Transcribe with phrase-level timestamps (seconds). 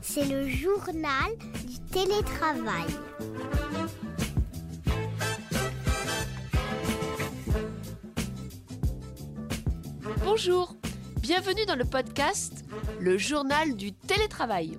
[0.00, 1.30] C'est le journal
[1.66, 2.86] du télétravail.
[10.24, 10.74] Bonjour,
[11.20, 12.64] bienvenue dans le podcast
[13.00, 14.78] Le journal du télétravail.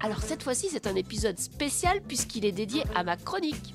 [0.00, 3.74] Alors cette fois-ci c'est un épisode spécial puisqu'il est dédié à ma chronique.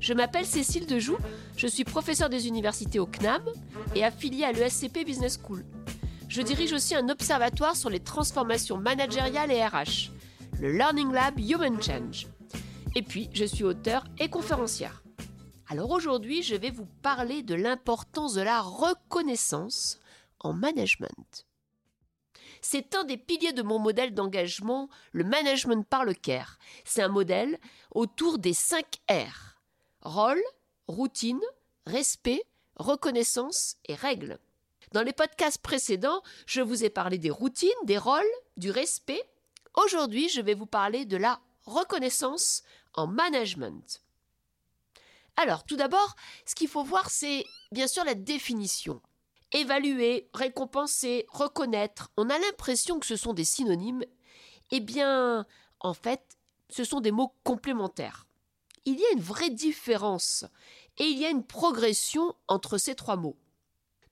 [0.00, 1.18] Je m'appelle Cécile Dejoux,
[1.56, 3.42] je suis professeure des universités au CNAM
[3.94, 5.64] et affiliée à l'ESCP Business School.
[6.28, 10.10] Je dirige aussi un observatoire sur les transformations managériales et RH,
[10.60, 12.26] le Learning Lab Human Change.
[12.94, 15.02] Et puis, je suis auteure et conférencière.
[15.68, 20.00] Alors aujourd'hui, je vais vous parler de l'importance de la reconnaissance
[20.40, 21.46] en management.
[22.60, 26.58] C'est un des piliers de mon modèle d'engagement, le management par le care.
[26.84, 27.58] C'est un modèle
[27.90, 29.60] autour des 5 R.
[30.02, 30.42] Rôle,
[30.88, 31.40] routine,
[31.86, 32.42] respect,
[32.76, 34.38] reconnaissance et règles.
[34.92, 38.22] Dans les podcasts précédents, je vous ai parlé des routines, des rôles,
[38.56, 39.22] du respect.
[39.74, 42.62] Aujourd'hui, je vais vous parler de la reconnaissance
[42.94, 44.00] en management.
[45.36, 49.00] Alors, tout d'abord, ce qu'il faut voir, c'est bien sûr la définition.
[49.52, 54.04] Évaluer, récompenser, reconnaître, on a l'impression que ce sont des synonymes.
[54.70, 55.46] Eh bien,
[55.80, 56.22] en fait,
[56.70, 58.26] ce sont des mots complémentaires.
[58.84, 60.44] Il y a une vraie différence
[60.96, 63.36] et il y a une progression entre ces trois mots.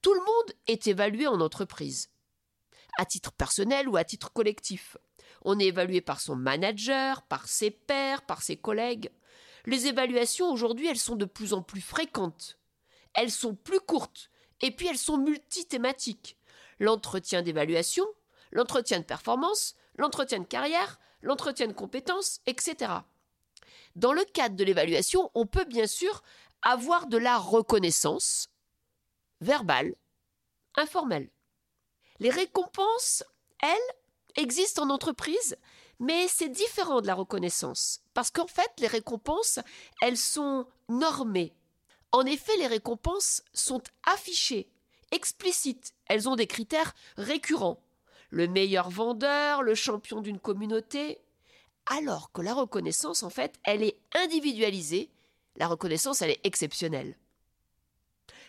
[0.03, 2.11] Tout le monde est évalué en entreprise,
[2.99, 4.97] à titre personnel ou à titre collectif.
[5.43, 9.11] On est évalué par son manager, par ses pairs, par ses collègues.
[9.65, 12.59] Les évaluations aujourd'hui, elles sont de plus en plus fréquentes.
[13.15, 14.31] Elles sont plus courtes
[14.61, 16.37] et puis elles sont multithématiques.
[16.79, 18.07] L'entretien d'évaluation,
[18.53, 22.93] l'entretien de performance, l'entretien de carrière, l'entretien de compétences, etc.
[23.97, 26.23] Dans le cadre de l'évaluation, on peut bien sûr
[26.63, 28.49] avoir de la reconnaissance
[29.41, 29.95] verbale,
[30.77, 31.31] informelle.
[32.19, 33.25] Les récompenses,
[33.61, 33.97] elles,
[34.37, 35.57] existent en entreprise,
[35.99, 39.59] mais c'est différent de la reconnaissance, parce qu'en fait, les récompenses,
[40.03, 41.55] elles sont normées.
[42.13, 44.69] En effet, les récompenses sont affichées,
[45.11, 47.83] explicites, elles ont des critères récurrents.
[48.31, 51.21] Le meilleur vendeur, le champion d'une communauté,
[51.87, 55.11] alors que la reconnaissance, en fait, elle est individualisée,
[55.57, 57.17] la reconnaissance, elle est exceptionnelle.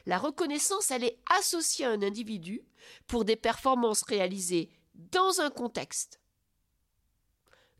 [0.07, 2.61] La reconnaissance, elle est associée à un individu
[3.07, 6.21] pour des performances réalisées dans un contexte.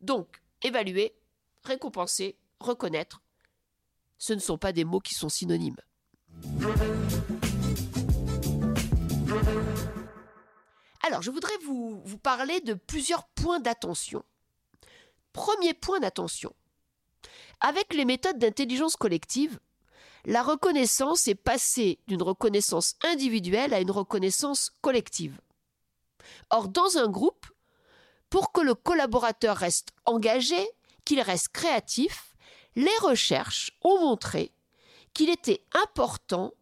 [0.01, 1.15] Donc, évaluer,
[1.63, 3.21] récompenser, reconnaître,
[4.17, 5.79] ce ne sont pas des mots qui sont synonymes.
[11.03, 14.25] Alors, je voudrais vous, vous parler de plusieurs points d'attention.
[15.31, 16.53] Premier point d'attention.
[17.61, 19.61] Avec les méthodes d'intelligence collective,
[20.27, 25.39] la reconnaissance est passée d'une reconnaissance individuelle à une reconnaissance collective.
[26.49, 27.47] Or, dans un groupe,
[28.29, 30.69] pour que le collaborateur reste engagé,
[31.05, 32.35] qu'il reste créatif,
[32.75, 34.51] les recherches ont montré
[35.13, 36.53] qu'il était important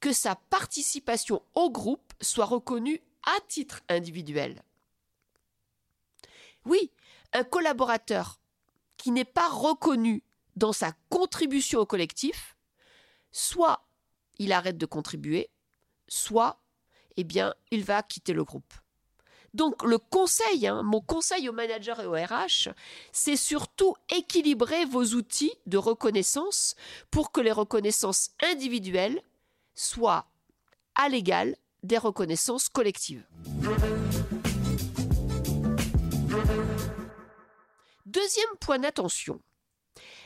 [0.00, 4.60] que sa participation au groupe soit reconnue à titre individuel.
[6.64, 6.90] Oui,
[7.32, 8.40] un collaborateur
[8.96, 10.24] qui n'est pas reconnu
[10.56, 12.51] dans sa contribution au collectif,
[13.32, 13.84] soit
[14.38, 15.50] il arrête de contribuer,
[16.08, 16.60] soit,
[17.16, 17.26] eh
[17.70, 18.72] il va quitter le groupe.
[19.54, 22.70] Donc le conseil, hein, mon conseil aux managers et aux RH,
[23.12, 26.74] c'est surtout équilibrer vos outils de reconnaissance
[27.10, 29.20] pour que les reconnaissances individuelles
[29.74, 30.26] soient
[30.94, 33.26] à l'égal des reconnaissances collectives.
[38.06, 39.40] Deuxième point d'attention.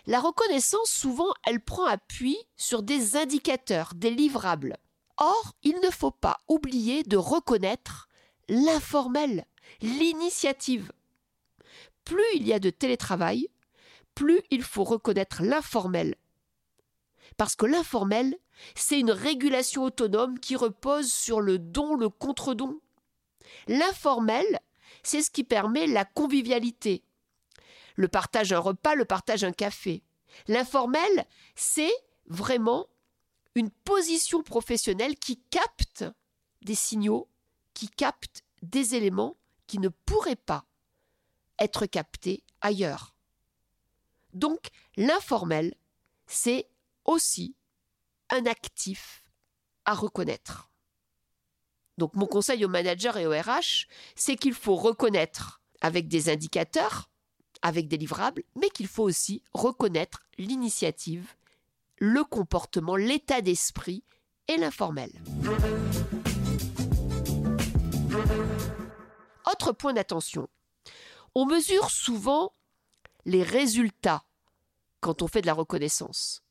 [0.06, 4.76] La reconnaissance, souvent, elle prend appui sur des indicateurs, des livrables.
[5.16, 8.08] Or, il ne faut pas oublier de reconnaître
[8.48, 9.46] l'informel,
[9.80, 10.92] l'initiative.
[12.04, 13.48] Plus il y a de télétravail,
[14.14, 16.14] plus il faut reconnaître l'informel.
[17.36, 18.36] Parce que l'informel,
[18.76, 22.80] c'est une régulation autonome qui repose sur le don, le contre-don.
[23.66, 24.60] L'informel,
[25.02, 27.02] c'est ce qui permet la convivialité.
[27.96, 30.02] Le partage d'un repas, le partage d'un café.
[30.48, 31.92] L'informel, c'est
[32.26, 32.86] vraiment
[33.54, 36.04] une position professionnelle qui capte
[36.62, 37.28] des signaux,
[37.74, 40.66] qui capte des éléments qui ne pourraient pas
[41.58, 43.14] être captés ailleurs.
[44.34, 45.74] Donc l'informel,
[46.26, 46.68] c'est
[47.04, 47.56] aussi
[48.28, 49.24] un actif
[49.84, 50.68] à reconnaître.
[51.96, 57.10] Donc mon conseil aux managers et aux RH, c'est qu'il faut reconnaître avec des indicateurs,
[57.66, 61.34] avec des livrables, mais qu'il faut aussi reconnaître l'initiative,
[61.98, 64.04] le comportement, l'état d'esprit
[64.46, 65.10] et l'informel.
[69.50, 70.48] Autre point d'attention,
[71.34, 72.52] on mesure souvent
[73.24, 74.24] les résultats
[75.00, 76.44] quand on fait de la reconnaissance.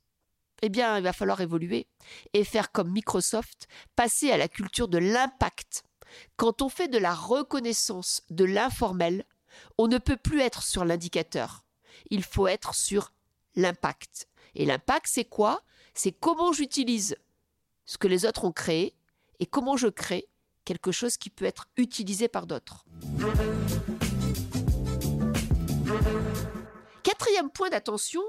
[0.62, 1.88] Eh bien, il va falloir évoluer
[2.34, 5.84] et faire comme Microsoft, passer à la culture de l'impact.
[6.36, 9.26] Quand on fait de la reconnaissance de l'informel,
[9.78, 11.66] on ne peut plus être sur l'indicateur.
[12.10, 13.12] Il faut être sur
[13.56, 14.28] l'impact.
[14.56, 15.62] Et l'impact, c'est quoi?
[15.94, 17.16] C'est comment j'utilise
[17.86, 18.96] ce que les autres ont créé
[19.40, 20.28] et comment je crée
[20.66, 22.86] quelque chose qui peut être utilisé par d'autres.
[27.04, 28.24] Quatrième point d'attention,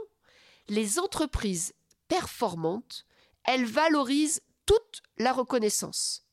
[0.69, 1.73] les entreprises
[2.09, 3.07] performantes,
[3.45, 6.26] elles valorisent toute la reconnaissance.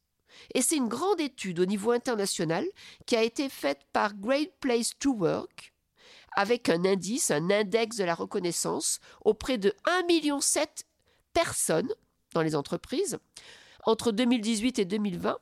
[0.53, 2.65] Et c'est une grande étude au niveau international
[3.05, 5.73] qui a été faite par Great Place to Work
[6.35, 10.39] avec un indice, un index de la reconnaissance auprès de 1,7 million
[11.33, 11.93] personnes
[12.33, 13.19] dans les entreprises
[13.85, 15.37] entre 2018 et 2020.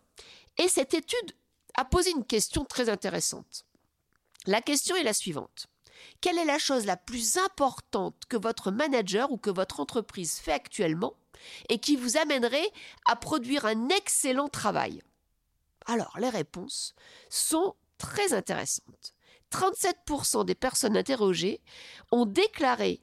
[0.57, 1.31] Et cette étude
[1.75, 3.65] a posé une question très intéressante.
[4.45, 5.67] La question est la suivante.
[6.21, 10.51] Quelle est la chose la plus importante que votre manager ou que votre entreprise fait
[10.51, 11.15] actuellement
[11.69, 12.71] et qui vous amènerait
[13.07, 15.01] à produire un excellent travail?
[15.85, 16.93] Alors, les réponses
[17.29, 19.13] sont très intéressantes.
[19.51, 21.61] 37% des personnes interrogées
[22.11, 23.01] ont déclaré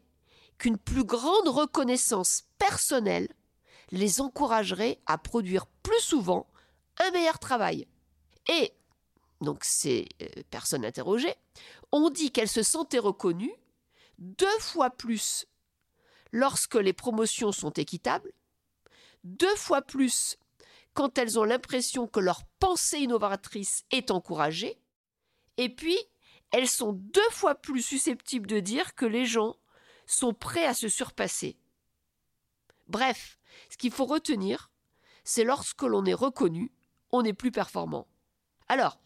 [0.56, 3.28] qu'une plus grande reconnaissance personnelle
[3.90, 6.46] les encouragerait à produire plus souvent
[6.98, 7.86] un meilleur travail.
[8.48, 8.72] Et
[9.40, 11.34] donc ces euh, personnes interrogées
[11.92, 13.54] ont dit qu'elles se sentaient reconnues
[14.18, 15.46] deux fois plus
[16.32, 18.32] lorsque les promotions sont équitables,
[19.24, 20.36] deux fois plus
[20.92, 24.80] quand elles ont l'impression que leur pensée innovatrice est encouragée,
[25.56, 25.96] et puis
[26.50, 29.56] elles sont deux fois plus susceptibles de dire que les gens
[30.06, 31.56] sont prêts à se surpasser.
[32.88, 33.38] Bref,
[33.70, 34.70] ce qu'il faut retenir,
[35.24, 36.72] c'est lorsque l'on est reconnu,
[37.12, 38.08] on est plus performant.
[38.66, 38.98] Alors,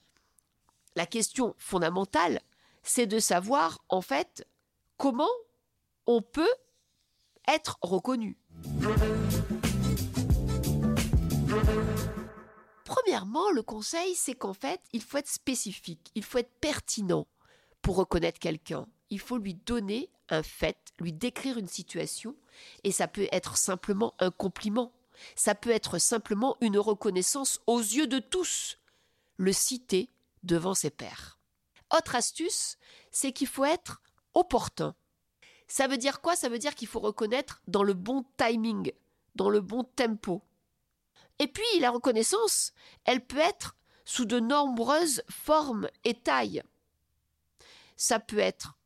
[0.96, 2.40] la question fondamentale,
[2.82, 4.46] c'est de savoir, en fait,
[4.96, 5.30] comment
[6.06, 6.54] on peut
[7.48, 8.38] être reconnu.
[12.84, 17.26] Premièrement, le conseil, c'est qu'en fait, il faut être spécifique, il faut être pertinent
[17.80, 18.86] pour reconnaître quelqu'un.
[19.10, 22.34] Il faut lui donner un fait, lui décrire une situation,
[22.84, 24.92] et ça peut être simplement un compliment,
[25.36, 28.78] ça peut être simplement une reconnaissance aux yeux de tous,
[29.36, 30.08] le citer
[30.42, 31.38] devant ses pairs.
[31.96, 32.76] Autre astuce,
[33.10, 34.00] c'est qu'il faut être
[34.34, 34.94] opportun.
[35.68, 36.36] Ça veut dire quoi?
[36.36, 38.92] Ça veut dire qu'il faut reconnaître dans le bon timing,
[39.34, 40.42] dans le bon tempo.
[41.38, 42.72] Et puis la reconnaissance,
[43.04, 46.62] elle peut être sous de nombreuses formes et tailles.
[47.96, 48.76] Ça peut être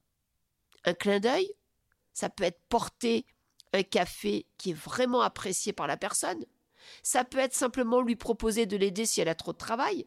[0.84, 1.52] un clin d'œil,
[2.12, 3.26] ça peut être porter
[3.72, 6.44] un café qui est vraiment apprécié par la personne,
[7.02, 10.06] ça peut être simplement lui proposer de l'aider si elle a trop de travail,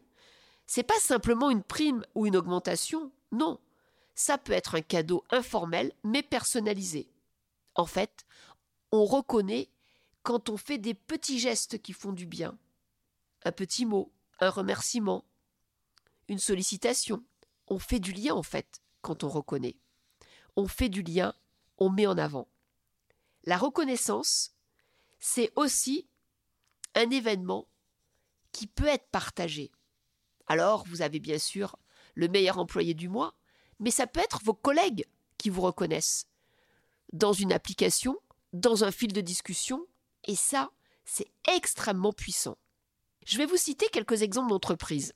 [0.72, 3.58] c'est pas simplement une prime ou une augmentation, non.
[4.14, 7.10] Ça peut être un cadeau informel mais personnalisé.
[7.74, 8.24] En fait,
[8.92, 9.68] on reconnaît
[10.22, 12.56] quand on fait des petits gestes qui font du bien.
[13.42, 15.24] Un petit mot, un remerciement,
[16.28, 17.24] une sollicitation.
[17.66, 19.74] On fait du lien en fait quand on reconnaît.
[20.54, 21.34] On fait du lien,
[21.78, 22.46] on met en avant.
[23.42, 24.54] La reconnaissance,
[25.18, 26.06] c'est aussi
[26.94, 27.66] un événement
[28.52, 29.72] qui peut être partagé.
[30.50, 31.76] Alors, vous avez bien sûr
[32.16, 33.36] le meilleur employé du mois,
[33.78, 35.06] mais ça peut être vos collègues
[35.38, 36.26] qui vous reconnaissent
[37.12, 38.18] dans une application,
[38.52, 39.86] dans un fil de discussion,
[40.24, 40.72] et ça,
[41.04, 42.58] c'est extrêmement puissant.
[43.24, 45.14] Je vais vous citer quelques exemples d'entreprises.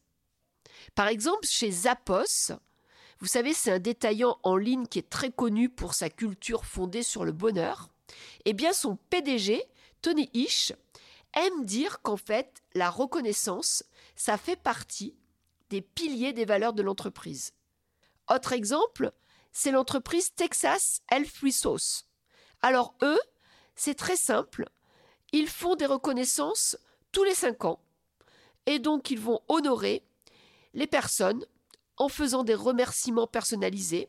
[0.95, 2.53] Par exemple, chez Zappos,
[3.19, 7.03] vous savez, c'est un détaillant en ligne qui est très connu pour sa culture fondée
[7.03, 7.89] sur le bonheur.
[8.45, 9.65] Eh bien, son PDG,
[10.01, 10.73] Tony Ish,
[11.35, 13.83] aime dire qu'en fait, la reconnaissance,
[14.15, 15.17] ça fait partie
[15.71, 17.53] des piliers des valeurs de l'entreprise.
[18.31, 19.13] Autre exemple,
[19.53, 22.09] c'est l'entreprise Texas Health Resource.
[22.63, 23.21] Alors eux,
[23.75, 24.69] c'est très simple,
[25.33, 26.77] ils font des reconnaissances
[27.13, 27.81] tous les cinq ans,
[28.67, 30.05] et donc ils vont honorer
[30.75, 31.45] les personnes
[31.97, 34.09] en faisant des remerciements personnalisés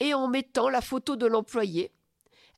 [0.00, 1.92] et en mettant la photo de l'employé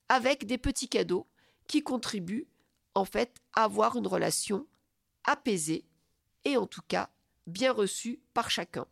[0.08, 1.26] avec des petits cadeaux
[1.68, 2.48] qui contribuent
[2.94, 4.66] en fait à avoir une relation
[5.24, 5.84] apaisée
[6.44, 7.10] et en tout cas
[7.46, 8.86] bien reçue par chacun.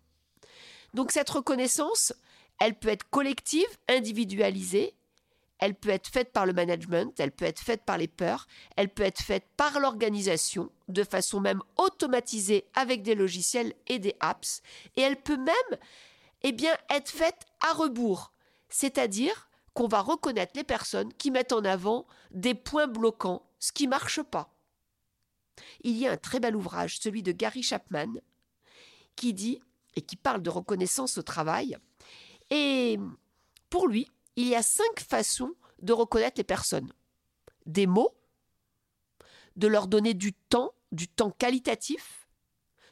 [0.94, 2.12] Donc cette reconnaissance,
[2.58, 4.94] elle peut être collective, individualisée,
[5.58, 8.88] elle peut être faite par le management, elle peut être faite par les peurs, elle
[8.88, 14.62] peut être faite par l'organisation, de façon même automatisée avec des logiciels et des apps,
[14.96, 15.78] et elle peut même
[16.42, 18.32] eh bien, être faite à rebours,
[18.68, 23.84] c'est-à-dire qu'on va reconnaître les personnes qui mettent en avant des points bloquants, ce qui
[23.84, 24.54] ne marche pas.
[25.82, 28.14] Il y a un très bel ouvrage, celui de Gary Chapman,
[29.18, 29.60] qui dit
[29.96, 31.76] et qui parle de reconnaissance au travail.
[32.50, 32.98] Et
[33.68, 36.92] pour lui, il y a cinq façons de reconnaître les personnes.
[37.66, 38.14] Des mots,
[39.56, 42.28] de leur donner du temps, du temps qualitatif,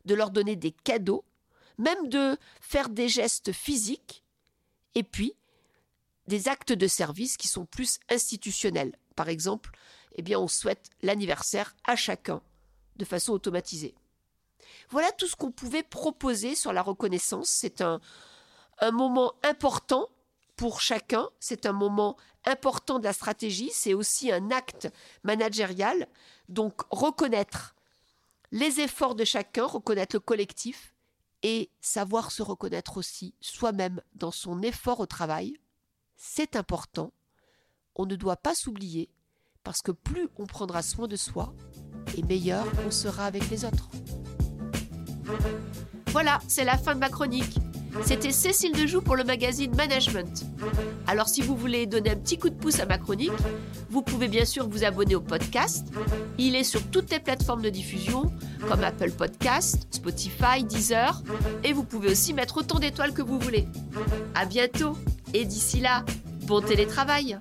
[0.04, 1.24] de leur donner des cadeaux,
[1.78, 4.24] même de faire des gestes physiques,
[4.96, 5.36] et puis
[6.26, 8.98] des actes de service qui sont plus institutionnels.
[9.14, 9.70] Par exemple,
[10.16, 12.42] eh on souhaite l'anniversaire à chacun
[12.96, 13.94] de façon automatisée.
[14.90, 17.48] Voilà tout ce qu'on pouvait proposer sur la reconnaissance.
[17.48, 18.00] C'est un,
[18.92, 20.08] moment important
[20.56, 24.88] pour chacun, c'est un moment important de la stratégie, c'est aussi un acte
[25.22, 26.06] managérial.
[26.48, 27.74] Donc reconnaître
[28.52, 30.94] les efforts de chacun, reconnaître le collectif
[31.42, 35.58] et savoir se reconnaître aussi soi-même dans son effort au travail,
[36.16, 37.12] c'est important.
[37.94, 39.10] On ne doit pas s'oublier
[39.62, 41.52] parce que plus on prendra soin de soi,
[42.16, 43.88] et meilleur on sera avec les autres.
[46.08, 47.58] Voilà, c'est la fin de ma chronique.
[48.04, 50.44] C'était Cécile Dejoux pour le magazine Management.
[51.06, 53.32] Alors si vous voulez donner un petit coup de pouce à ma chronique,
[53.90, 55.86] vous pouvez bien sûr vous abonner au podcast.
[56.38, 58.30] Il est sur toutes les plateformes de diffusion
[58.68, 61.22] comme Apple Podcast, Spotify, Deezer
[61.64, 63.66] et vous pouvez aussi mettre autant d'étoiles que vous voulez.
[64.34, 64.96] À bientôt
[65.32, 66.04] et d'ici là,
[66.42, 67.38] bon télétravail.